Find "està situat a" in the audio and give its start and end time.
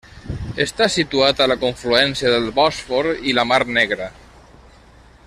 0.63-1.49